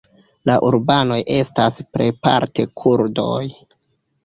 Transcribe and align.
La 0.49 0.53
urbanoj 0.69 1.17
estas 1.35 1.77
plejparte 1.97 2.67
kurdoj. 2.83 3.47